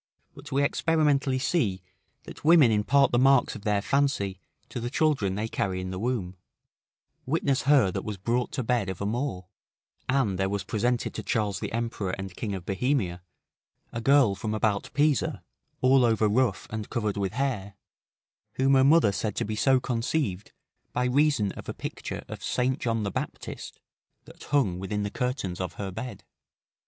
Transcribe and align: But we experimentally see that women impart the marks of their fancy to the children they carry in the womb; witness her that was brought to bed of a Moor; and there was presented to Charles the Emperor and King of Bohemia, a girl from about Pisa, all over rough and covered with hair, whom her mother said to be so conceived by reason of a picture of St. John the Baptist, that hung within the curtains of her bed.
But 0.33 0.51
we 0.51 0.63
experimentally 0.63 1.37
see 1.37 1.83
that 2.23 2.43
women 2.43 2.71
impart 2.71 3.11
the 3.11 3.19
marks 3.19 3.53
of 3.55 3.61
their 3.61 3.83
fancy 3.83 4.39
to 4.69 4.79
the 4.79 4.89
children 4.89 5.35
they 5.35 5.47
carry 5.47 5.79
in 5.79 5.91
the 5.91 5.99
womb; 5.99 6.37
witness 7.27 7.61
her 7.69 7.91
that 7.91 8.03
was 8.03 8.17
brought 8.17 8.51
to 8.53 8.63
bed 8.63 8.89
of 8.89 8.99
a 8.99 9.05
Moor; 9.05 9.45
and 10.09 10.39
there 10.39 10.49
was 10.49 10.63
presented 10.63 11.13
to 11.13 11.21
Charles 11.23 11.59
the 11.59 11.71
Emperor 11.71 12.15
and 12.17 12.35
King 12.35 12.55
of 12.55 12.65
Bohemia, 12.65 13.21
a 13.93 14.01
girl 14.01 14.33
from 14.33 14.55
about 14.55 14.89
Pisa, 14.95 15.43
all 15.81 16.03
over 16.03 16.27
rough 16.27 16.65
and 16.71 16.89
covered 16.89 17.15
with 17.15 17.33
hair, 17.33 17.75
whom 18.53 18.73
her 18.73 18.83
mother 18.83 19.11
said 19.11 19.35
to 19.35 19.45
be 19.45 19.55
so 19.55 19.79
conceived 19.79 20.51
by 20.93 21.05
reason 21.05 21.51
of 21.51 21.69
a 21.69 21.75
picture 21.75 22.23
of 22.27 22.43
St. 22.43 22.79
John 22.79 23.03
the 23.03 23.11
Baptist, 23.11 23.79
that 24.25 24.45
hung 24.45 24.79
within 24.79 25.03
the 25.03 25.11
curtains 25.11 25.61
of 25.61 25.73
her 25.73 25.91
bed. 25.91 26.23